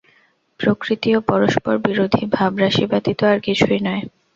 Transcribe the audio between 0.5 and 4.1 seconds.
প্রকৃতিও পরস্পর-বিরোধী ভাবরাশি ব্যতীত আর কিছুই নয়।